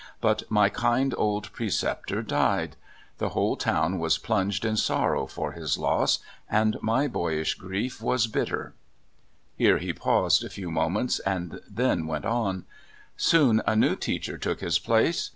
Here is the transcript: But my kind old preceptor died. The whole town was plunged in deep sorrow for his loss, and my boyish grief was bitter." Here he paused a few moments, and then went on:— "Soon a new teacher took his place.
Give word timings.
But 0.19 0.41
my 0.49 0.67
kind 0.69 1.13
old 1.15 1.53
preceptor 1.53 2.23
died. 2.23 2.75
The 3.19 3.29
whole 3.29 3.55
town 3.55 3.99
was 3.99 4.17
plunged 4.17 4.65
in 4.65 4.73
deep 4.73 4.79
sorrow 4.81 5.27
for 5.27 5.51
his 5.51 5.77
loss, 5.77 6.17
and 6.49 6.75
my 6.81 7.07
boyish 7.07 7.53
grief 7.53 8.01
was 8.01 8.25
bitter." 8.25 8.73
Here 9.59 9.77
he 9.77 9.93
paused 9.93 10.43
a 10.43 10.49
few 10.49 10.71
moments, 10.71 11.19
and 11.19 11.61
then 11.69 12.07
went 12.07 12.25
on:— 12.25 12.65
"Soon 13.15 13.61
a 13.67 13.75
new 13.75 13.95
teacher 13.95 14.39
took 14.39 14.59
his 14.61 14.79
place. 14.79 15.29